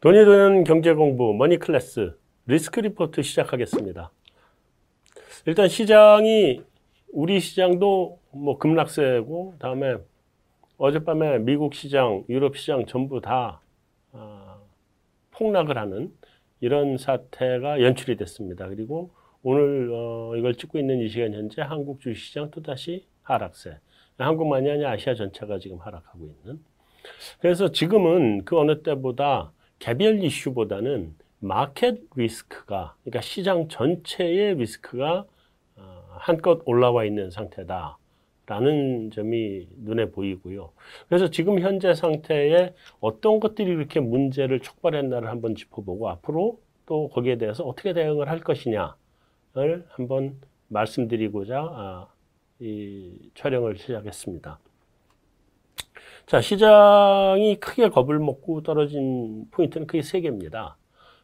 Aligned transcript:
돈이 0.00 0.16
되는 0.16 0.62
경제 0.62 0.92
공부 0.92 1.34
Money 1.34 1.56
Class 1.56 2.16
Risk 2.46 2.78
Report 2.78 3.20
시작하겠습니다. 3.20 4.12
일단 5.44 5.66
시장이 5.66 6.62
우리 7.12 7.40
시장도 7.40 8.20
뭐 8.30 8.58
급락세고 8.58 9.56
다음에 9.58 9.96
어젯밤에 10.76 11.40
미국 11.40 11.74
시장, 11.74 12.22
유럽 12.28 12.56
시장 12.56 12.86
전부 12.86 13.20
다 13.20 13.60
아, 14.12 14.60
폭락을 15.32 15.76
하는 15.76 16.12
이런 16.60 16.96
사태가 16.96 17.82
연출이 17.82 18.16
됐습니다. 18.16 18.68
그리고 18.68 19.10
오늘 19.42 19.90
어, 19.92 20.36
이걸 20.36 20.54
찍고 20.54 20.78
있는 20.78 21.00
이 21.00 21.08
시간 21.08 21.34
현재 21.34 21.60
한국 21.60 22.00
주식시장 22.00 22.52
또다시 22.52 23.04
하락세. 23.22 23.80
한국만이 24.16 24.70
아니라 24.70 24.92
아시아 24.92 25.16
전체가 25.16 25.58
지금 25.58 25.78
하락하고 25.78 26.24
있는. 26.24 26.62
그래서 27.40 27.72
지금은 27.72 28.44
그 28.44 28.56
어느 28.56 28.84
때보다 28.84 29.52
개별 29.78 30.22
이슈보다는 30.22 31.14
마켓 31.40 32.00
리스크가 32.16 32.96
그러니까 33.02 33.20
시장 33.20 33.68
전체의 33.68 34.56
리스크가 34.56 35.24
어, 35.76 36.04
한껏 36.10 36.60
올라와 36.64 37.04
있는 37.04 37.30
상태다. 37.30 37.98
라는 38.48 39.10
점이 39.10 39.68
눈에 39.76 40.10
보이고요. 40.10 40.72
그래서 41.06 41.28
지금 41.28 41.60
현재 41.60 41.92
상태에 41.92 42.72
어떤 42.98 43.40
것들이 43.40 43.70
이렇게 43.70 44.00
문제를 44.00 44.60
촉발했나를 44.60 45.28
한번 45.28 45.54
짚어보고 45.54 46.08
앞으로 46.08 46.58
또 46.86 47.10
거기에 47.10 47.36
대해서 47.36 47.64
어떻게 47.64 47.92
대응을 47.92 48.30
할 48.30 48.40
것이냐를 48.40 49.84
한번 49.90 50.40
말씀드리고자 50.68 51.60
아, 51.60 52.08
이 52.58 53.30
촬영을 53.34 53.76
시작했습니다. 53.76 54.58
자, 56.28 56.40
시장이 56.42 57.56
크게 57.58 57.88
겁을 57.88 58.18
먹고 58.18 58.62
떨어진 58.62 59.46
포인트는 59.50 59.86
크게 59.86 60.02
세 60.02 60.20
개입니다. 60.20 60.76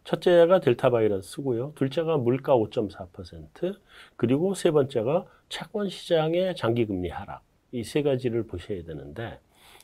첫째가 0.05 0.61
델타 0.61 0.91
바이러스고요. 0.91 1.73
둘째가 1.75 2.17
물가 2.19 2.55
5.4%, 2.57 3.77
그리고 4.17 4.55
세 4.55 4.71
번째가 4.71 5.27
채권 5.49 5.89
시장의 5.89 6.57
장기 6.57 6.87
금리 6.87 7.09
하락. 7.11 7.43
이 7.73 7.83
세 7.83 8.03
가지를 8.03 8.47
보셔야 8.47 8.85
되는데 8.85 9.41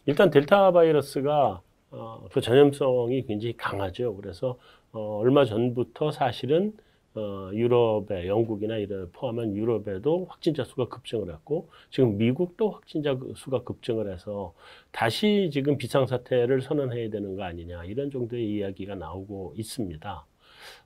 일단 0.06 0.30
델타 0.30 0.70
바이러스가 0.72 1.60
어, 1.90 2.24
그 2.32 2.40
전염성이 2.40 3.22
굉장히 3.27 3.56
강하죠. 3.56 4.14
그래서 4.16 4.58
어, 4.92 5.18
얼마 5.18 5.44
전부터 5.44 6.12
사실은 6.12 6.72
어, 7.14 7.50
유럽에 7.53 8.28
영국이나 8.28 8.77
이런 8.77 9.11
포함한 9.12 9.56
유럽에도 9.56 10.27
확진자 10.30 10.62
수가 10.62 10.89
급증을 10.89 11.33
했고 11.33 11.69
지금 11.91 12.17
미국도 12.19 12.70
확진자 12.70 13.19
수가 13.36 13.64
급증을 13.64 14.12
해서 14.12 14.55
다시 14.92 15.50
지금 15.52 15.77
비상사태를 15.77 16.62
선언해야 16.62 17.11
되는 17.11 17.34
거 17.34 17.42
아니냐 17.42 17.84
이런 17.84 18.11
정도의 18.11 18.48
이야기가 18.48 18.94
나오고 18.94 19.55
있습니다. 19.56 20.27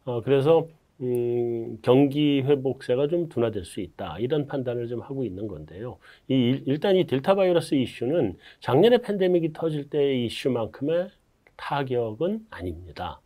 어, 0.06 0.20
그래서 0.22 0.66
음, 1.00 1.78
경기 1.82 2.40
회복세가 2.40 3.08
좀 3.08 3.28
둔화될 3.28 3.64
수 3.64 3.80
있다 3.80 4.18
이런 4.20 4.46
판단을 4.46 4.88
좀 4.88 5.00
하고 5.02 5.24
있는 5.24 5.46
건데요. 5.46 5.98
이, 6.28 6.62
일단 6.66 6.96
이 6.96 7.04
델타 7.04 7.34
바이러스 7.34 7.74
이슈는 7.74 8.38
작년에 8.60 8.98
팬데믹이 8.98 9.52
터질 9.52 9.90
때의 9.90 10.26
이슈만큼의 10.26 11.10
타격은 11.56 12.46
아닙니다. 12.50 13.20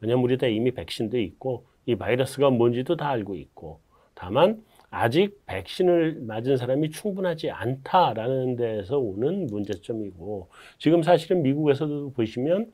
왜냐하면 0.00 0.24
우리 0.24 0.38
다 0.38 0.46
이미 0.46 0.70
백신도 0.70 1.18
있고 1.18 1.64
이 1.88 1.96
바이러스가 1.96 2.50
뭔지도 2.50 2.96
다 2.96 3.08
알고 3.08 3.34
있고 3.36 3.80
다만 4.14 4.62
아직 4.90 5.40
백신을 5.46 6.20
맞은 6.20 6.58
사람이 6.58 6.90
충분하지 6.90 7.50
않다라는 7.50 8.56
데에서 8.56 8.98
오는 8.98 9.46
문제점이고 9.46 10.50
지금 10.78 11.02
사실은 11.02 11.42
미국에서도 11.42 12.12
보시면 12.12 12.70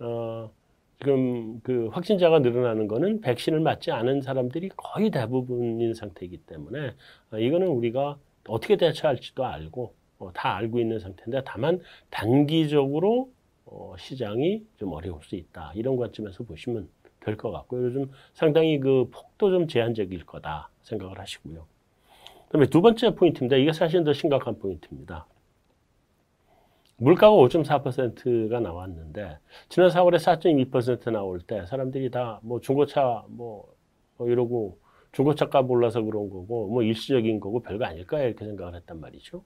어 0.00 0.50
지금 0.98 1.60
그 1.60 1.88
확진자가 1.92 2.40
늘어나는 2.40 2.88
거는 2.88 3.22
백신을 3.22 3.60
맞지 3.60 3.90
않은 3.90 4.20
사람들이 4.20 4.68
거의 4.76 5.10
대부분인 5.10 5.94
상태이기 5.94 6.36
때문에 6.38 6.92
어, 7.30 7.38
이거는 7.38 7.68
우리가 7.68 8.18
어떻게 8.48 8.76
대처할지도 8.76 9.46
알고 9.46 9.94
어, 10.18 10.30
다 10.34 10.56
알고 10.56 10.78
있는 10.78 10.98
상태인데 10.98 11.40
다만 11.46 11.80
단기적으로 12.10 13.30
어, 13.64 13.94
시장이 13.98 14.62
좀 14.76 14.92
어려울 14.92 15.22
수 15.22 15.36
있다. 15.36 15.72
이런 15.74 15.96
관점에서 15.96 16.44
보시면 16.44 16.88
될 17.28 17.36
것 17.36 17.50
같고요. 17.52 17.84
요즘 17.86 18.10
상당히 18.34 18.80
그 18.80 19.08
폭도 19.10 19.50
좀 19.50 19.68
제한적일 19.68 20.24
거다 20.26 20.70
생각을 20.82 21.18
하시고요. 21.18 21.66
그다음에 22.46 22.66
두 22.66 22.80
번째 22.82 23.14
포인트입니다. 23.14 23.56
이게 23.56 23.72
사실 23.72 24.04
더 24.04 24.12
심각한 24.12 24.58
포인트입니다. 24.58 25.26
물가가 26.96 27.36
5.4%가 27.36 28.60
나왔는데 28.60 29.38
지난 29.68 29.88
4월에 29.90 30.16
4.2% 30.18 31.10
나올 31.12 31.40
때 31.40 31.64
사람들이 31.66 32.10
다 32.10 32.40
뭐 32.42 32.60
중고차 32.60 33.24
뭐, 33.28 33.72
뭐 34.16 34.28
이러고 34.28 34.78
중고차 35.12 35.48
값 35.48 35.70
올라서 35.70 36.02
그런 36.02 36.28
거고 36.28 36.66
뭐 36.68 36.82
일시적인 36.82 37.40
거고 37.40 37.60
별거 37.60 37.84
아닐까 37.84 38.20
이렇게 38.20 38.44
생각을 38.44 38.74
했단 38.74 39.00
말이죠. 39.00 39.42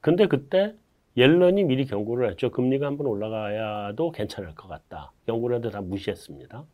근데 0.00 0.26
그때 0.26 0.74
옐런이 1.16 1.64
미리 1.64 1.86
경고를 1.86 2.30
했죠. 2.30 2.50
금리가 2.50 2.86
한번 2.86 3.06
올라가야도 3.06 4.12
괜찮을 4.12 4.54
것 4.54 4.68
같다. 4.68 5.12
경고를 5.26 5.56
해도 5.58 5.70
다 5.70 5.80
무시했습니다. 5.80 6.64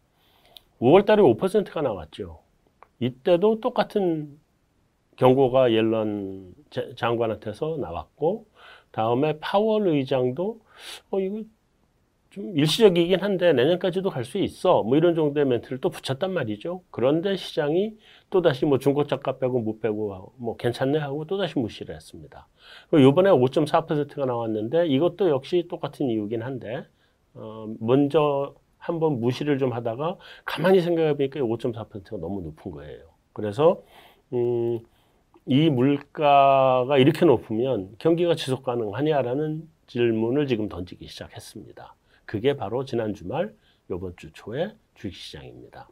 5월 0.82 1.06
달에 1.06 1.22
5%가 1.22 1.80
나왔죠. 1.80 2.40
이때도 2.98 3.60
똑같은 3.60 4.38
경고가 5.16 5.72
옐런 5.72 6.52
장관한테서 6.96 7.78
나왔고, 7.80 8.46
다음에 8.90 9.38
파월 9.38 9.86
의장도, 9.88 10.60
어, 11.10 11.20
이거 11.20 11.42
좀 12.30 12.56
일시적이긴 12.56 13.20
한데 13.20 13.52
내년까지도 13.52 14.10
갈 14.10 14.24
수 14.24 14.38
있어. 14.38 14.82
뭐 14.82 14.96
이런 14.96 15.14
정도의 15.14 15.46
멘트를 15.46 15.78
또 15.80 15.90
붙였단 15.90 16.32
말이죠. 16.32 16.82
그런데 16.90 17.36
시장이 17.36 17.96
또다시 18.30 18.64
뭐 18.64 18.78
중고차 18.78 19.18
값 19.18 19.38
빼고 19.38 19.60
못 19.60 19.80
빼고 19.80 20.32
뭐 20.38 20.56
괜찮네 20.56 20.98
하고 20.98 21.26
또다시 21.26 21.58
무시를 21.58 21.94
했습니다. 21.94 22.48
이번에 22.92 23.30
5.4%가 23.30 24.24
나왔는데 24.26 24.86
이것도 24.88 25.28
역시 25.30 25.66
똑같은 25.68 26.08
이유긴 26.08 26.42
한데, 26.42 26.86
어, 27.34 27.66
먼저 27.80 28.54
한번 28.82 29.20
무시를 29.20 29.58
좀 29.58 29.72
하다가 29.72 30.16
가만히 30.44 30.80
생각해 30.80 31.14
보니까 31.14 31.38
5.4%가 31.40 32.16
너무 32.16 32.42
높은 32.42 32.72
거예요. 32.72 33.04
그래서 33.32 33.80
음, 34.32 34.80
이 35.46 35.70
물가가 35.70 36.98
이렇게 36.98 37.24
높으면 37.24 37.94
경기가 37.98 38.34
지속 38.34 38.64
가능하냐라는 38.64 39.68
질문을 39.86 40.48
지금 40.48 40.68
던지기 40.68 41.06
시작했습니다. 41.06 41.94
그게 42.24 42.56
바로 42.56 42.84
지난 42.84 43.14
주말 43.14 43.54
이번 43.88 44.14
주 44.16 44.32
초에 44.32 44.74
주식시장입니다. 44.94 45.88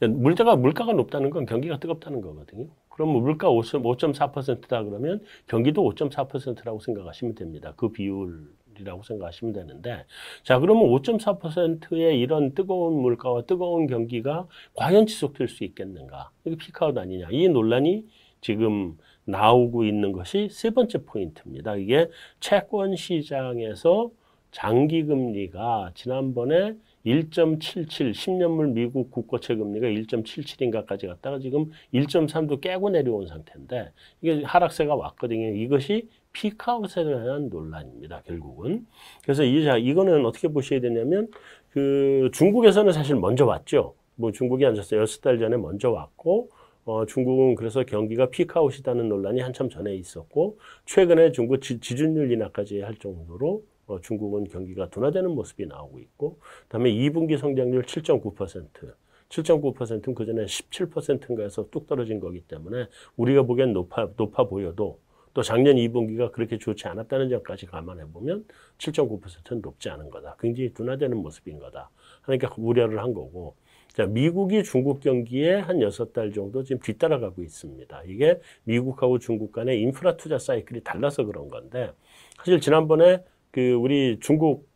물가가 0.00 0.56
물가가 0.56 0.92
높다는 0.92 1.30
건 1.30 1.46
경기가 1.46 1.78
뜨겁다는 1.78 2.20
거거든요. 2.20 2.66
그럼 2.88 3.10
물가 3.10 3.48
5.4%다 3.48 4.82
그러면 4.82 5.22
경기도 5.46 5.88
5.4%라고 5.88 6.80
생각하시면 6.80 7.36
됩니다. 7.36 7.74
그 7.76 7.92
비율 7.92 8.50
이라고 8.80 9.02
생각하시면 9.02 9.52
되는데 9.52 10.04
자 10.42 10.58
그러면 10.58 10.84
5.4%의 10.84 12.18
이런 12.18 12.54
뜨거운 12.54 13.00
물가와 13.00 13.42
뜨거운 13.42 13.86
경기가 13.86 14.46
과연 14.74 15.06
지속될 15.06 15.48
수 15.48 15.64
있겠는가? 15.64 16.30
이게 16.44 16.56
피크아웃 16.56 16.96
아니냐? 16.96 17.28
이 17.30 17.48
논란이 17.48 18.06
지금 18.40 18.96
나오고 19.24 19.84
있는 19.84 20.12
것이 20.12 20.48
세 20.50 20.70
번째 20.70 21.04
포인트입니다. 21.04 21.76
이게 21.76 22.08
채권 22.40 22.96
시장에서 22.96 24.10
장기 24.50 25.04
금리가 25.04 25.92
지난번에 25.94 26.74
1.77 27.06 28.12
10년물 28.12 28.72
미국 28.72 29.10
국고채 29.10 29.54
금리가 29.54 29.86
1.77인가까지 29.86 31.06
갔다가 31.06 31.38
지금 31.38 31.70
1.3도 31.94 32.60
깨고 32.60 32.90
내려온 32.90 33.26
상태인데 33.26 33.92
이게 34.20 34.42
하락세가 34.42 34.94
왔거든요. 34.94 35.54
이것이 35.54 36.08
피크아웃에 36.32 37.04
대한 37.04 37.48
논란입니다. 37.48 38.22
결국은. 38.22 38.86
그래서 39.22 39.44
이, 39.44 39.64
자, 39.64 39.76
이거는 39.76 40.24
어떻게 40.24 40.48
보셔야 40.48 40.80
되냐면, 40.80 41.28
그, 41.70 42.30
중국에서는 42.32 42.92
사실 42.92 43.16
먼저 43.16 43.44
왔죠. 43.46 43.94
뭐 44.14 44.32
중국이 44.32 44.64
앉았어요. 44.64 45.02
6달 45.02 45.40
전에 45.40 45.56
먼저 45.56 45.90
왔고, 45.90 46.50
어, 46.84 47.04
중국은 47.06 47.54
그래서 47.54 47.84
경기가 47.84 48.30
피크아웃이다는 48.30 49.08
논란이 49.08 49.40
한참 49.40 49.68
전에 49.68 49.94
있었고, 49.94 50.58
최근에 50.86 51.32
중국 51.32 51.60
지, 51.60 51.80
지준율 51.80 52.32
인하까지 52.32 52.80
할 52.80 52.94
정도로 52.96 53.62
어, 53.90 54.00
중국은 54.00 54.44
경기가 54.44 54.88
둔화되는 54.88 55.30
모습이 55.32 55.66
나오고 55.66 55.98
있고, 55.98 56.38
그다음에 56.62 56.92
2분기 56.92 57.36
성장률 57.36 57.82
7.9%. 57.82 58.94
7.9%는 59.28 60.14
그 60.14 60.26
전에 60.26 60.44
17%인가에서 60.44 61.68
뚝 61.70 61.86
떨어진 61.86 62.20
거기 62.20 62.40
때문에 62.40 62.86
우리가 63.16 63.42
보기엔 63.42 63.72
높아, 63.72 64.10
높아 64.16 64.44
보여도 64.44 65.00
또 65.34 65.42
작년 65.42 65.76
2분기가 65.76 66.32
그렇게 66.32 66.58
좋지 66.58 66.88
않았다는 66.88 67.28
점까지 67.28 67.66
감안해 67.66 68.06
보면 68.12 68.44
7.9%는 68.78 69.60
높지 69.60 69.88
않은 69.90 70.10
거다. 70.10 70.36
굉장히 70.40 70.72
둔화되는 70.72 71.16
모습인 71.16 71.58
거다. 71.58 71.90
그러니까 72.22 72.52
우려를 72.56 73.00
한 73.00 73.12
거고. 73.12 73.54
자, 73.92 74.06
미국이 74.06 74.62
중국 74.62 75.00
경기에 75.00 75.56
한 75.56 75.82
여섯 75.82 76.12
달 76.12 76.32
정도 76.32 76.62
지금 76.62 76.80
뒤따라가고 76.80 77.42
있습니다. 77.42 78.02
이게 78.06 78.40
미국하고 78.64 79.18
중국 79.18 79.50
간의 79.50 79.80
인프라 79.80 80.16
투자 80.16 80.38
사이클이 80.38 80.82
달라서 80.84 81.24
그런 81.24 81.48
건데, 81.48 81.90
사실 82.38 82.60
지난번에 82.60 83.22
그 83.50 83.72
우리 83.72 84.18
중국 84.20 84.68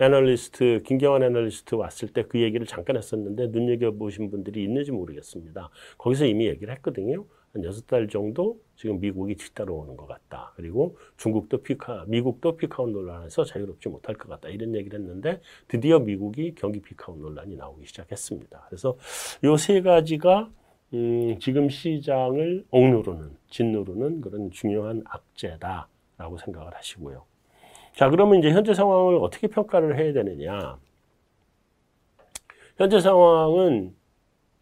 애널리스트 0.00 0.82
김경환 0.84 1.22
애널리스트 1.22 1.74
왔을 1.76 2.08
때 2.08 2.24
그 2.24 2.40
얘기를 2.40 2.66
잠깐 2.66 2.96
했었는데 2.96 3.48
눈여겨 3.48 3.92
보신 3.92 4.30
분들이 4.30 4.64
있는지 4.64 4.90
모르겠습니다. 4.92 5.70
거기서 5.98 6.26
이미 6.26 6.46
얘기를 6.46 6.74
했거든요. 6.74 7.24
한 7.52 7.64
여섯 7.64 7.86
달 7.86 8.08
정도 8.08 8.58
지금 8.76 8.98
미국이 9.00 9.34
뒤따라오는 9.36 9.96
것 9.96 10.06
같다. 10.06 10.52
그리고 10.56 10.96
중국도 11.18 11.62
피카, 11.62 12.04
미국도 12.08 12.56
피카웃 12.56 12.90
논란에서 12.90 13.44
자유롭지 13.44 13.90
못할 13.90 14.16
것 14.16 14.28
같다. 14.28 14.48
이런 14.48 14.74
얘기를 14.74 14.98
했는데 14.98 15.40
드디어 15.68 15.98
미국이 15.98 16.54
경기 16.54 16.80
피카웃 16.80 17.18
논란이 17.18 17.56
나오기 17.56 17.86
시작했습니다. 17.86 18.66
그래서 18.68 18.96
요 19.44 19.56
세 19.56 19.82
가지가 19.82 20.50
음, 20.94 21.38
지금 21.40 21.68
시장을 21.68 22.64
억누르는, 22.70 23.30
짓누르는 23.50 24.20
그런 24.22 24.50
중요한 24.50 25.02
악재다라고 25.06 26.38
생각을 26.38 26.74
하시고요. 26.74 27.24
자, 27.94 28.08
그러면 28.08 28.38
이제 28.38 28.50
현재 28.50 28.74
상황을 28.74 29.16
어떻게 29.16 29.48
평가를 29.48 29.98
해야 29.98 30.12
되느냐. 30.12 30.78
현재 32.76 33.00
상황은 33.00 33.94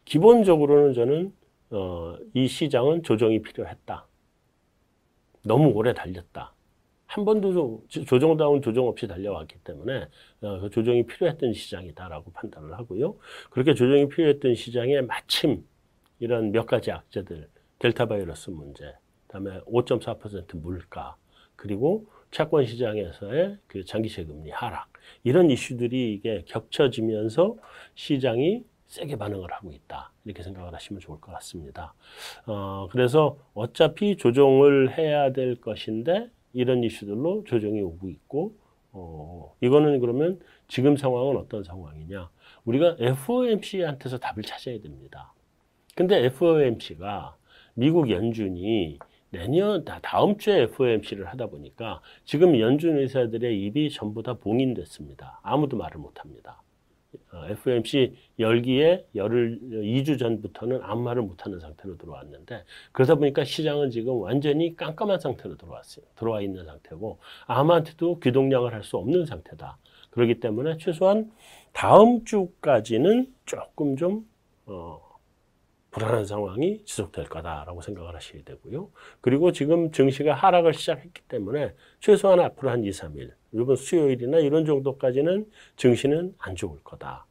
기본적으로는 0.04 0.94
저는 0.94 1.32
어, 1.70 2.16
이 2.34 2.48
시장은 2.48 3.04
조정이 3.04 3.40
필요했다. 3.42 4.06
너무 5.44 5.70
오래 5.70 5.94
달렸다. 5.94 6.52
한 7.06 7.24
번도 7.24 7.84
조정다운 7.88 8.62
조정 8.62 8.86
없이 8.86 9.08
달려왔기 9.08 9.56
때문에 9.64 10.08
어, 10.42 10.60
그 10.60 10.70
조정이 10.70 11.06
필요했던 11.06 11.52
시장이다라고 11.52 12.32
판단을 12.32 12.74
하고요. 12.74 13.16
그렇게 13.50 13.74
조정이 13.74 14.08
필요했던 14.08 14.54
시장에 14.54 15.00
마침 15.00 15.64
이런 16.18 16.52
몇 16.52 16.66
가지 16.66 16.92
악재들, 16.92 17.48
델타 17.78 18.06
바이러스 18.06 18.50
문제, 18.50 18.94
그다음에 19.26 19.60
5.4% 19.62 20.60
물가, 20.60 21.16
그리고 21.56 22.06
채권 22.30 22.64
시장에서의 22.64 23.58
그 23.66 23.84
장기채 23.84 24.24
금리 24.24 24.50
하락 24.50 24.88
이런 25.24 25.50
이슈들이 25.50 26.14
이게 26.14 26.42
겹쳐지면서 26.46 27.56
시장이 27.94 28.64
세게 28.86 29.16
반응을 29.16 29.52
하고 29.52 29.70
있다. 29.72 30.12
이렇게 30.24 30.42
생각을 30.42 30.74
하시면 30.74 31.00
좋을 31.00 31.20
것 31.20 31.32
같습니다. 31.32 31.94
어, 32.46 32.88
그래서 32.90 33.38
어차피 33.54 34.16
조정을 34.16 34.98
해야 34.98 35.32
될 35.32 35.60
것인데 35.60 36.28
이런 36.52 36.82
이슈들로 36.82 37.44
조정이 37.44 37.80
오고 37.80 38.08
있고, 38.10 38.56
어, 38.92 39.54
이거는 39.60 40.00
그러면 40.00 40.40
지금 40.66 40.96
상황은 40.96 41.36
어떤 41.36 41.62
상황이냐. 41.62 42.30
우리가 42.64 42.96
FOMC한테서 42.98 44.18
답을 44.18 44.42
찾아야 44.42 44.80
됩니다. 44.80 45.32
근데 45.94 46.24
FOMC가 46.24 47.36
미국 47.74 48.10
연준이 48.10 48.98
내년 49.30 49.84
다음 49.84 50.38
주에 50.38 50.62
FOMC를 50.62 51.26
하다 51.26 51.46
보니까 51.46 52.00
지금 52.24 52.58
연준 52.58 52.98
의사들의 52.98 53.60
입이 53.66 53.90
전부 53.90 54.22
다 54.22 54.34
봉인됐습니다. 54.34 55.40
아무도 55.42 55.76
말을 55.76 55.98
못 55.98 56.20
합니다. 56.20 56.62
FOMC 57.32 58.14
열기에 58.38 59.06
열흘 59.16 59.58
2주 59.62 60.18
전부터는 60.18 60.80
아무 60.82 61.02
말을 61.02 61.22
못 61.22 61.44
하는 61.44 61.58
상태로 61.58 61.96
들어왔는데 61.98 62.64
그러다 62.92 63.16
보니까 63.16 63.44
시장은 63.44 63.90
지금 63.90 64.20
완전히 64.20 64.76
깜깜한 64.76 65.18
상태로 65.18 65.56
들어왔어요. 65.56 66.04
들어와 66.16 66.40
있는 66.40 66.64
상태고 66.66 67.18
아무한테도 67.46 68.20
귀동량을 68.20 68.72
할 68.74 68.82
수 68.84 68.96
없는 68.96 69.26
상태다. 69.26 69.76
그렇기 70.10 70.40
때문에 70.40 70.76
최소한 70.78 71.30
다음 71.72 72.24
주까지는 72.24 73.32
조금 73.44 73.96
좀 73.96 74.26
어, 74.66 75.00
불안한 75.90 76.24
상황이 76.24 76.84
지속될 76.84 77.28
거다라고 77.28 77.80
생각을 77.80 78.14
하셔야 78.14 78.42
되고요. 78.44 78.90
그리고 79.20 79.52
지금 79.52 79.90
증시가 79.90 80.34
하락을 80.34 80.72
시작했기 80.74 81.22
때문에 81.28 81.74
최소한 82.00 82.40
앞으로 82.40 82.70
한 82.70 82.84
2, 82.84 82.90
3일, 82.90 83.32
이번 83.52 83.76
수요일이나 83.76 84.38
이런 84.38 84.64
정도까지는 84.64 85.50
증시는 85.76 86.34
안 86.38 86.54
좋을 86.54 86.78
거다. 86.84 87.26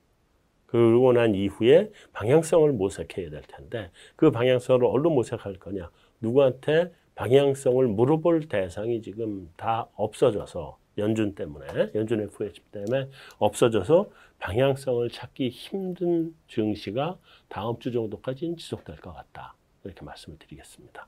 그러고 0.66 1.14
난 1.14 1.34
이후에 1.34 1.90
방향성을 2.14 2.72
모색해야 2.74 3.30
될 3.32 3.42
텐데 3.48 3.90
그 4.16 4.30
방향성을 4.30 4.86
얼로 4.86 5.10
모색할 5.10 5.56
거냐? 5.56 5.90
누구한테 6.22 6.92
방향성을 7.16 7.88
물어볼 7.88 8.48
대상이 8.48 9.02
지금 9.02 9.50
다 9.58 9.88
없어져서 9.96 10.78
연준 11.00 11.36
때문에 11.36 11.92
연준 11.96 12.22
FOMC 12.22 12.62
때문에 12.72 13.10
없어져서 13.38 14.10
방향성을 14.40 15.10
찾기 15.10 15.50
힘든 15.50 16.34
증시가 16.48 17.18
다음 17.48 17.80
주 17.80 17.92
정도까지는 17.92 18.58
지속될 18.58 18.98
것 18.98 19.14
같다. 19.14 19.56
이렇게 19.84 20.04
말씀을 20.04 20.38
드리겠습니다. 20.38 21.08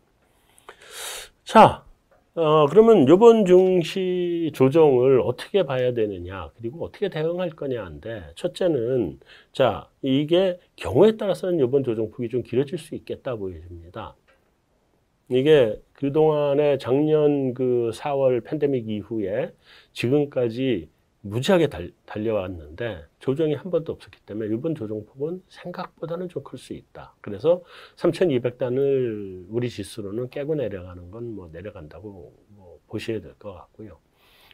자, 1.43 1.83
어, 2.33 2.65
그러면 2.67 3.03
이번 3.03 3.45
증시 3.45 4.51
조정을 4.53 5.19
어떻게 5.19 5.63
봐야 5.63 5.93
되느냐, 5.93 6.49
그리고 6.57 6.85
어떻게 6.85 7.09
대응할 7.09 7.49
거냐인데, 7.49 8.23
첫째는, 8.35 9.19
자, 9.51 9.89
이게 10.01 10.57
경우에 10.77 11.17
따라서는 11.17 11.59
이번 11.59 11.83
조정폭이 11.83 12.29
좀 12.29 12.41
길어질 12.43 12.77
수 12.77 12.95
있겠다 12.95 13.35
보여집니다. 13.35 14.15
이게 15.31 15.81
그동안에 15.93 16.77
작년 16.77 17.53
그 17.53 17.91
4월 17.93 18.43
팬데믹 18.43 18.89
이후에 18.89 19.53
지금까지 19.93 20.89
무지하게 21.21 21.67
달, 21.67 21.91
달려왔는데 22.05 23.05
조정이 23.19 23.53
한 23.53 23.69
번도 23.71 23.93
없었기 23.93 24.19
때문에 24.25 24.53
이번 24.55 24.73
조정폭은 24.75 25.43
생각보다는 25.47 26.29
좀 26.29 26.43
클 26.43 26.57
수 26.57 26.73
있다. 26.73 27.15
그래서 27.21 27.63
3,200단을 27.97 29.45
우리 29.49 29.69
지수로는 29.69 30.29
깨고 30.31 30.55
내려가는 30.55 31.11
건 31.11 31.23
뭐 31.35 31.49
내려간다고 31.51 32.33
뭐 32.49 32.79
보셔야 32.87 33.21
될 33.21 33.33
것 33.35 33.53
같고요. 33.53 33.99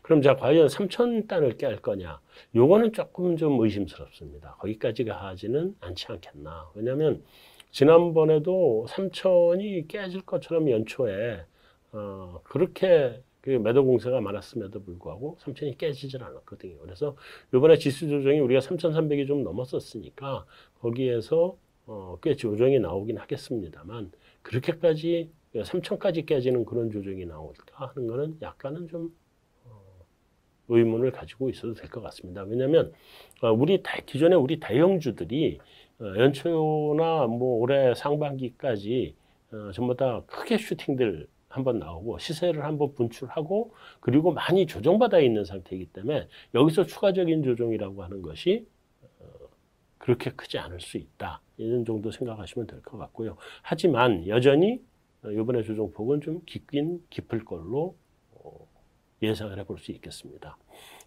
그럼 0.04 0.22
자 0.22 0.36
과연 0.36 0.68
3,000단을 0.68 1.58
깰 1.58 1.82
거냐? 1.82 2.20
요거는 2.56 2.94
조금 2.94 3.38
좀 3.38 3.60
의심스럽습니다. 3.62 4.56
거기까지가 4.60 5.28
하지는 5.30 5.76
않지 5.82 6.06
않겠나. 6.10 6.70
왜냐하면 6.76 7.24
지난번에도 7.72 8.86
3천이 8.90 9.88
깨질 9.88 10.22
것처럼 10.22 10.70
연초에 10.70 11.46
어, 11.92 12.42
그렇게 12.44 13.22
그 13.42 13.52
매도 13.52 13.86
공세가 13.86 14.20
많았음에도 14.20 14.84
불구하고 14.84 15.38
3천이 15.42 15.78
깨지질 15.78 16.24
않았거든요. 16.24 16.80
그래서 16.80 17.16
이번에 17.54 17.78
지수 17.78 18.10
조정이 18.10 18.40
우리가 18.40 18.60
3,300이 18.62 19.28
좀 19.28 19.44
넘었었으니까 19.44 20.46
거기에서 20.80 21.58
어, 21.86 22.18
꽤 22.22 22.36
조정이 22.36 22.80
나오긴 22.80 23.18
하겠습니다만 23.18 24.12
그렇게까지 24.42 25.32
3천까지 25.56 26.26
깨지는 26.26 26.66
그런 26.66 26.92
조정이 26.92 27.26
나올까 27.26 27.86
하는 27.96 28.08
거는 28.08 28.38
약간은 28.42 28.88
좀 28.90 29.16
어, 29.64 30.06
의문을 30.68 31.12
가지고 31.12 31.50
있어도 31.50 31.74
될 31.74 31.90
것 31.90 32.02
같습니다. 32.02 32.44
왜냐하면 32.44 32.92
어, 33.42 33.52
우리 33.54 33.82
기존에 34.06 34.36
우리 34.36 34.60
대형주들이 34.60 35.60
어, 35.60 35.64
연초나 36.00 37.28
뭐 37.28 37.60
올해 37.60 37.94
상반기까지 37.96 39.16
어, 39.52 39.72
전부 39.72 39.96
다 39.96 40.22
크게 40.28 40.58
슈팅들 40.58 41.28
한번 41.50 41.80
나오고 41.80 42.20
시세를 42.20 42.64
한번 42.66 42.94
분출하고 42.94 43.74
그리고 44.00 44.32
많이 44.32 44.68
조정받아 44.68 45.20
있는 45.20 45.46
상태이기 45.46 45.88
때문에 45.88 46.28
여기서 46.54 46.86
추가적인 46.86 47.44
조정이라고 47.44 48.04
하는 48.04 48.22
것이 48.22 48.68
어, 49.20 49.26
그렇게 49.98 50.32
크지 50.32 50.58
않을 50.60 50.80
수 50.82 50.98
있다. 50.98 51.42
이런 51.58 51.86
정도 51.86 52.12
생각하시면 52.12 52.68
될 52.68 52.82
것 52.84 52.98
같고요. 52.98 53.38
하지만 53.64 54.28
여전히 54.28 54.82
이번에 55.26 55.64
조정폭은 55.64 56.22
좀 56.22 56.42
깊긴 56.46 57.04
깊을 57.10 57.44
걸로 57.44 57.96
예상을 59.24 59.58
해볼 59.58 59.80
수 59.80 59.92
있겠습니다. 59.94 60.58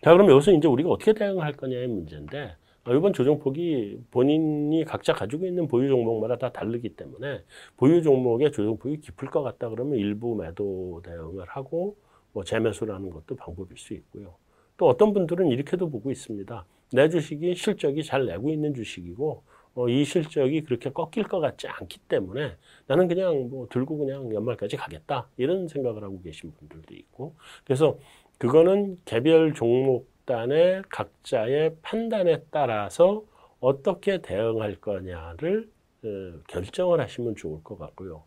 자, 0.02 0.12
그럼 0.12 0.28
여기서 0.30 0.50
이제 0.52 0.66
우리가 0.66 0.90
어떻게 0.90 1.12
대응할 1.12 1.52
거냐의 1.52 1.87
문제인데 1.87 2.42
어, 2.44 2.60
이번 2.88 3.12
조정폭이 3.12 4.04
본인이 4.10 4.84
각자 4.84 5.12
가지고 5.12 5.46
있는 5.46 5.68
보유 5.68 5.88
종목마다 5.88 6.38
다 6.38 6.50
다르기 6.50 6.90
때문에 6.90 7.42
보유 7.76 8.02
종목의 8.02 8.52
조정폭이 8.52 9.00
깊을 9.00 9.28
것 9.28 9.42
같다 9.42 9.68
그러면 9.68 9.99
일부 9.99 10.34
매도 10.34 11.02
대응을 11.04 11.46
하고 11.46 11.96
뭐 12.32 12.42
재매수라는 12.42 13.10
것도 13.10 13.37
방법일 13.37 13.76
수 13.76 13.92
있고요. 13.94 14.34
또 14.76 14.88
어떤 14.88 15.12
분들은 15.12 15.49
이렇게도 15.49 15.90
보고 15.90 16.10
있습니다. 16.10 16.64
내 16.92 17.08
주식이 17.08 17.54
실적이 17.54 18.02
잘 18.02 18.25
내고 18.26 18.49
있는 18.50 18.75
주식이고 18.75 19.42
어, 19.75 19.88
이 19.88 20.04
실적이 20.04 20.62
그렇게 20.62 20.90
꺾일 20.90 21.28
것 21.28 21.38
같지 21.38 21.68
않기 21.68 22.00
때문에 22.08 22.56
나는 22.87 23.08
그냥 23.08 23.49
뭐 23.50 23.68
들고 23.70 23.99
그냥 23.99 24.32
연말까지 24.34 24.76
가겠다 24.76 25.28
이런 25.37 25.68
생각을 25.68 26.02
하고 26.02 26.20
계신 26.22 26.52
분들도 26.58 26.94
있고 26.94 27.34
그래서 27.64 27.99
그거는 28.38 28.99
개별 29.04 29.54
종목 29.54 30.08
집단의 30.30 30.84
각자의 30.88 31.76
판단에 31.82 32.44
따라서 32.50 33.25
어떻게 33.58 34.22
대응할 34.22 34.76
거냐를 34.76 35.68
어, 36.04 36.08
결정을 36.49 37.00
하시면 37.00 37.34
좋을 37.34 37.62
것 37.64 37.78
같고요. 37.78 38.22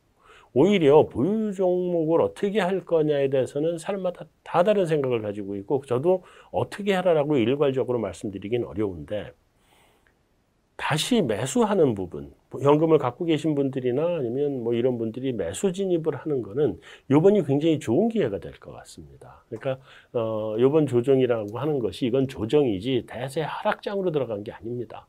오히려 0.53 1.07
보유 1.07 1.53
종목을 1.53 2.21
어떻게 2.21 2.59
할 2.59 2.85
거냐에 2.85 3.29
대해서는 3.29 3.79
사람마다 3.79 4.25
다 4.43 4.63
다른 4.63 4.85
생각을 4.85 5.21
가지고 5.21 5.55
있고 5.55 5.81
저도 5.87 6.23
어떻게 6.51 6.93
하라라고 6.93 7.37
일괄적으로 7.37 7.97
말씀드리긴 7.99 8.65
어려운데 8.65 9.31
다시 10.75 11.21
매수하는 11.21 11.95
부분, 11.95 12.33
현금을 12.61 12.97
갖고 12.97 13.25
계신 13.25 13.55
분들이나 13.55 14.17
아니면 14.17 14.63
뭐 14.63 14.73
이런 14.73 14.97
분들이 14.97 15.33
매수 15.33 15.71
진입을 15.71 16.15
하는 16.15 16.41
거는 16.41 16.79
요번이 17.09 17.43
굉장히 17.45 17.79
좋은 17.79 18.09
기회가 18.09 18.39
될 18.39 18.53
것 18.59 18.71
같습니다. 18.73 19.43
그러니까 19.49 19.83
어 20.13 20.55
요번 20.59 20.85
조정이라고 20.87 21.57
하는 21.59 21.79
것이 21.79 22.05
이건 22.05 22.27
조정이지 22.27 23.05
대세 23.07 23.41
하락장으로 23.41 24.11
들어간 24.11 24.43
게 24.43 24.51
아닙니다. 24.51 25.07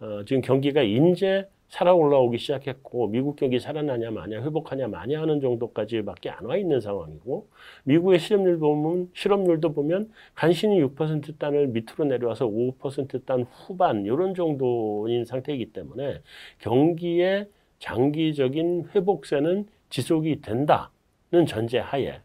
어 0.00 0.24
지금 0.26 0.42
경기가 0.42 0.82
인제 0.82 1.48
살아 1.72 1.94
올라오기 1.94 2.36
시작했고 2.36 3.06
미국 3.08 3.36
경기 3.36 3.58
살아나냐 3.58 4.10
마냐 4.10 4.42
회복하냐 4.42 4.88
마냐 4.88 5.22
하는 5.22 5.40
정도까지밖에 5.40 6.28
안 6.28 6.44
와 6.44 6.58
있는 6.58 6.80
상황이고 6.80 7.48
미국의 7.84 8.18
실업률 8.18 8.58
보면 8.58 9.08
실업률도 9.14 9.72
보면 9.72 10.12
간신히 10.34 10.82
6%단을 10.84 11.68
밑으로 11.68 12.04
내려와서 12.04 12.46
5%단 12.46 13.46
후반 13.50 14.04
이런 14.04 14.34
정도인 14.34 15.24
상태이기 15.24 15.72
때문에 15.72 16.20
경기의 16.58 17.48
장기적인 17.78 18.90
회복세는 18.94 19.66
지속이 19.88 20.42
된다는 20.42 21.46
전제하에 21.46 22.20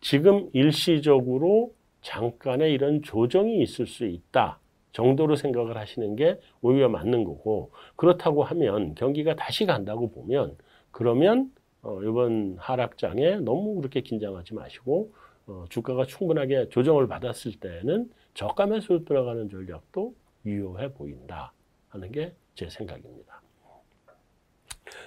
지금 0.00 0.50
일시적으로 0.52 1.72
잠깐의 2.02 2.72
이런 2.72 3.00
조정이 3.02 3.62
있을 3.62 3.86
수 3.86 4.06
있다. 4.06 4.58
정도로 4.96 5.36
생각을 5.36 5.76
하시는 5.76 6.16
게 6.16 6.40
오히려 6.62 6.88
맞는 6.88 7.24
거고 7.24 7.70
그렇다고 7.96 8.42
하면 8.44 8.94
경기가 8.94 9.36
다시 9.36 9.66
간다고 9.66 10.10
보면 10.10 10.56
그러면 10.90 11.50
어, 11.82 12.00
이번 12.02 12.56
하락장에 12.58 13.36
너무 13.36 13.76
그렇게 13.76 14.00
긴장하지 14.00 14.54
마시고 14.54 15.12
어, 15.46 15.64
주가가 15.68 16.06
충분하게 16.06 16.70
조정을 16.70 17.06
받았을 17.06 17.52
때는 17.60 18.10
저가 18.34 18.66
매수 18.66 19.04
들어가는 19.04 19.48
전략도 19.48 20.14
유효해 20.46 20.92
보인다 20.92 21.52
하는 21.88 22.10
게 22.10 22.34
제 22.56 22.68
생각입니다. 22.70 23.42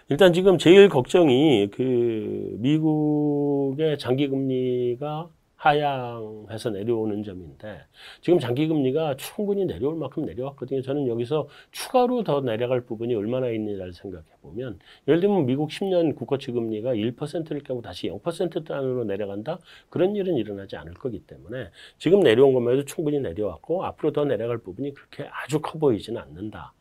일단 0.09 0.33
지금 0.33 0.57
제일 0.57 0.87
걱정이 0.87 1.69
그 1.71 2.55
미국의 2.59 3.97
장기 3.97 4.27
금리가 4.27 5.29
하향해서 5.59 6.69
내려오는 6.69 7.21
점인데 7.21 7.81
지금 8.21 8.39
장기금리가 8.39 9.17
충분히 9.17 9.65
내려올 9.65 9.95
만큼 9.95 10.25
내려왔거든요. 10.25 10.81
저는 10.81 11.07
여기서 11.07 11.49
추가로 11.71 12.23
더 12.23 12.39
내려갈 12.39 12.81
부분이 12.81 13.13
얼마나 13.13 13.49
있느냐를 13.49 13.91
생각해 13.93 14.25
보면 14.41 14.79
예를 15.07 15.19
들면 15.19 15.45
미국 15.45 15.69
10년 15.69 16.15
국고채 16.15 16.53
금리가 16.53 16.93
1%를 16.93 17.59
깨고 17.61 17.81
다시 17.81 18.09
0%단으로 18.09 19.03
내려간다? 19.03 19.59
그런 19.89 20.15
일은 20.15 20.35
일어나지 20.35 20.77
않을 20.77 20.93
거기 20.93 21.19
때문에 21.19 21.69
지금 21.97 22.21
내려온 22.21 22.53
것만 22.53 22.73
해도 22.73 22.85
충분히 22.85 23.19
내려왔고 23.19 23.83
앞으로 23.83 24.13
더 24.13 24.23
내려갈 24.23 24.59
부분이 24.59 24.93
그렇게 24.93 25.29
아주 25.29 25.59
커 25.59 25.77
보이지는 25.77 26.21
않는다. 26.21 26.73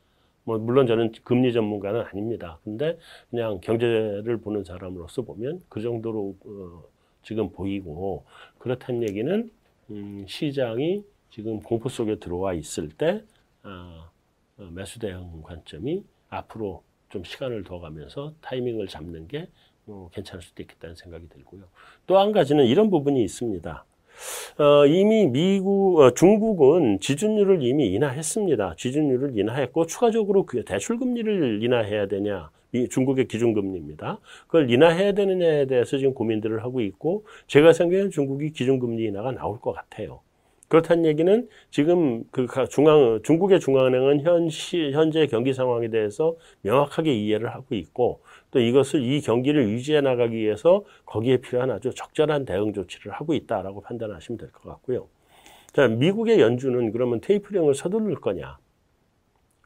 뭐 0.45 0.57
물론 0.57 0.87
저는 0.87 1.13
금리 1.25 1.53
전문가는 1.53 2.01
아닙니다. 2.01 2.61
근데 2.63 2.97
그냥 3.29 3.61
경제를 3.61 4.39
보는 4.39 4.63
사람으로서 4.63 5.23
보면 5.23 5.61
그 5.69 5.83
정도로 5.83 6.37
어, 6.47 6.98
지금 7.29 7.51
보이고 7.51 8.25
그렇다는 8.59 9.03
얘기는 9.03 9.51
음, 9.91 10.25
시장이 10.27 11.05
지금 11.31 11.61
공포 11.61 11.91
속에 11.91 12.19
들어와 12.19 12.55
있을 12.55 12.89
때 12.89 13.23
아, 13.63 14.09
어, 14.57 14.69
매수 14.73 14.99
대응 14.99 15.43
관점이 15.43 16.03
앞으로 16.31 16.83
좀 17.11 17.23
시간을 17.25 17.65
더 17.65 17.81
가면서 17.81 18.33
타이밍을 18.41 18.89
잡는 18.89 19.29
게 19.29 19.47
어, 19.87 20.09
괜찮을 20.15 20.41
수도 20.43 20.63
있겠다는 20.63 20.97
생각이 20.97 21.29
들고요. 21.29 21.65
또 22.07 22.17
한 22.19 22.33
가지는 22.33 22.65
이런 22.65 22.89
부분이 22.89 23.23
있습니다. 23.25 23.85
어, 24.59 24.87
이미 24.87 25.27
미국, 25.27 25.99
어, 26.01 26.15
중국은 26.15 26.99
지준율을 27.01 27.63
이미 27.63 27.89
인하했습니다. 27.93 28.75
지준율을 28.79 29.39
인하했고 29.39 29.85
추가적으로 29.85 30.47
그 30.47 30.65
대출금리를 30.65 31.63
인하해야 31.63 32.09
되냐 32.09 32.51
이 32.73 32.89
중국의 32.89 33.29
기준금리입니다. 33.29 34.19
그걸 34.47 34.71
인하해야 34.71 35.13
되느냐에 35.13 35.67
대해서 35.67 35.99
지금 35.99 36.15
고민들을 36.15 36.63
하고 36.63 36.81
있고 36.81 37.25
제가 37.47 37.73
생각에는 37.73 38.11
중국이 38.11 38.51
기준금리 38.51 39.05
인하가 39.05 39.33
나올 39.33 39.61
것 39.61 39.73
같아요. 39.73 40.21
그렇다는 40.69 41.07
얘기는 41.07 41.49
지금 41.71 42.25
그 42.31 42.47
중앙 42.69 43.21
중국의 43.23 43.59
중앙은행은 43.59 44.21
현시 44.21 44.91
현재 44.93 45.27
경기 45.27 45.55
상황에 45.55 45.89
대해서 45.89 46.37
명확하게 46.61 47.15
이해를 47.15 47.55
하고 47.55 47.75
있고 47.75 48.21
또 48.51 48.61
이것을 48.61 49.03
이 49.03 49.23
경기를 49.23 49.67
유지해 49.71 50.03
나가기 50.03 50.37
위해서 50.37 50.85
거기에 51.07 51.39
필요한 51.39 51.71
아주 51.71 51.91
적절한 51.95 52.45
대응 52.45 52.75
조치를 52.75 53.13
하고 53.13 53.33
있다라고 53.33 53.81
판단하시면 53.81 54.39
될 54.39 54.53
것 54.53 54.69
같고요. 54.69 55.07
자, 55.73 55.89
미국의 55.89 56.41
연준은 56.41 56.93
그러면 56.93 57.21
테이프링을 57.23 57.75
서두를 57.75 58.17
거냐? 58.17 58.59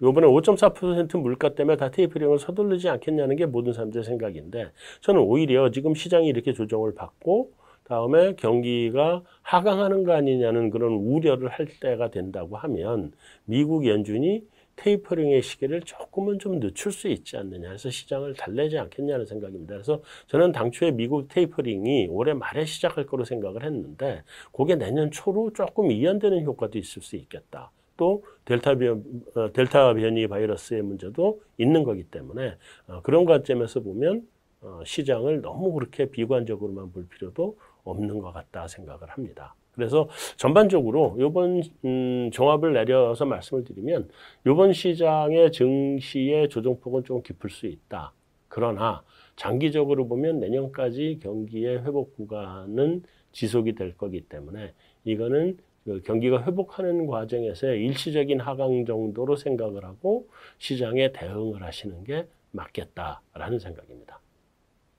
요번에 0.02 0.26
5.4% 0.26 1.20
물가 1.20 1.54
때문에 1.54 1.76
다 1.76 1.90
테이프링을 1.90 2.38
서두르지 2.38 2.88
않겠냐는 2.88 3.36
게 3.36 3.46
모든 3.46 3.72
사람들의 3.72 4.04
생각인데 4.04 4.72
저는 5.00 5.20
오히려 5.20 5.70
지금 5.70 5.94
시장이 5.94 6.26
이렇게 6.26 6.52
조정을 6.52 6.94
받고 6.94 7.52
다음에 7.84 8.34
경기가 8.34 9.22
하강하는 9.42 10.04
거 10.04 10.12
아니냐는 10.12 10.70
그런 10.70 10.92
우려를 10.92 11.48
할 11.48 11.66
때가 11.80 12.10
된다고 12.10 12.56
하면 12.56 13.12
미국 13.44 13.86
연준이 13.86 14.44
테이퍼링의 14.76 15.42
시기를 15.42 15.82
조금은 15.82 16.38
좀 16.38 16.58
늦출 16.58 16.92
수 16.92 17.08
있지 17.08 17.36
않느냐 17.36 17.70
해서 17.70 17.90
시장을 17.90 18.34
달래지 18.34 18.78
않겠냐는 18.78 19.26
생각입니다. 19.26 19.74
그래서 19.74 20.00
저는 20.28 20.52
당초에 20.52 20.92
미국 20.92 21.28
테이퍼링이 21.28 22.08
올해 22.10 22.32
말에 22.32 22.64
시작할 22.64 23.06
거로 23.06 23.24
생각을 23.24 23.64
했는데 23.64 24.22
그게 24.52 24.74
내년 24.74 25.10
초로 25.10 25.52
조금 25.52 25.90
이연되는 25.90 26.42
효과도 26.44 26.78
있을 26.78 27.02
수 27.02 27.16
있겠다. 27.16 27.70
또 27.96 28.24
델타 28.44 28.76
변 28.76 29.04
어, 29.34 29.52
델타 29.52 29.94
변이 29.94 30.26
바이러스의 30.26 30.82
문제도 30.82 31.40
있는 31.58 31.84
거기 31.84 32.04
때문에 32.04 32.56
어, 32.88 33.00
그런 33.02 33.24
관점에서 33.24 33.80
보면 33.80 34.26
어, 34.60 34.80
시장을 34.84 35.40
너무 35.40 35.72
그렇게 35.72 36.06
비관적으로만 36.06 36.92
볼 36.92 37.06
필요도 37.08 37.56
없는 37.84 38.20
것 38.20 38.32
같다 38.32 38.68
생각을 38.68 39.08
합니다. 39.10 39.54
그래서 39.72 40.08
전반적으로 40.36 41.16
이번 41.18 41.62
음, 41.84 42.30
종합을 42.32 42.74
내려서 42.74 43.24
말씀을 43.24 43.64
드리면 43.64 44.08
이번 44.46 44.72
시장의 44.72 45.50
증시의 45.52 46.48
조정폭은 46.50 47.04
좀 47.04 47.22
깊을 47.22 47.50
수 47.50 47.66
있다. 47.66 48.12
그러나 48.48 49.02
장기적으로 49.36 50.06
보면 50.08 50.40
내년까지 50.40 51.20
경기의 51.22 51.84
회복 51.84 52.14
구간은 52.16 53.02
지속이 53.32 53.74
될 53.74 53.96
거기 53.96 54.20
때문에 54.20 54.74
이거는 55.04 55.56
그 55.84 56.00
경기가 56.02 56.44
회복하는 56.44 57.06
과정에서의 57.06 57.84
일시적인 57.84 58.40
하강 58.40 58.84
정도로 58.84 59.36
생각을 59.36 59.84
하고 59.84 60.28
시장에 60.58 61.12
대응을 61.12 61.62
하시는 61.62 62.04
게 62.04 62.26
맞겠다라는 62.52 63.58
생각입니다. 63.58 64.20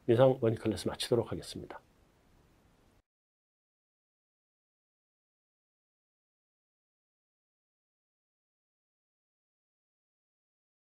이상 0.10 0.38
원클래스 0.42 0.88
마치도록 0.88 1.32
하겠습니다. 1.32 1.80